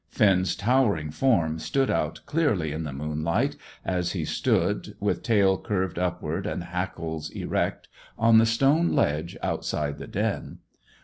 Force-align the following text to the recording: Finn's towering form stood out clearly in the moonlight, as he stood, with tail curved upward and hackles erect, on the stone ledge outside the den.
Finn's 0.09 0.55
towering 0.55 1.11
form 1.11 1.59
stood 1.59 1.91
out 1.91 2.21
clearly 2.25 2.71
in 2.71 2.85
the 2.85 2.91
moonlight, 2.91 3.55
as 3.85 4.13
he 4.13 4.25
stood, 4.25 4.95
with 4.99 5.21
tail 5.21 5.59
curved 5.59 5.99
upward 5.99 6.47
and 6.47 6.63
hackles 6.63 7.29
erect, 7.29 7.87
on 8.17 8.39
the 8.39 8.47
stone 8.47 8.93
ledge 8.95 9.37
outside 9.43 9.99
the 9.99 10.07
den. 10.07 10.57